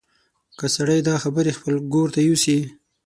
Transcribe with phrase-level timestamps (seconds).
[0.57, 2.59] که سړی دا خبرې خپل ګور ته یوسي.